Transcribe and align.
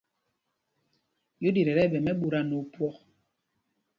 Yúɗit 1.41 1.67
ɛ́ 1.71 1.75
tí 1.77 1.81
ɛɓɛ 1.85 1.97
mɛ́ɓuta 2.05 2.39
nɛ 2.47 2.55
opwɔk. 2.61 2.95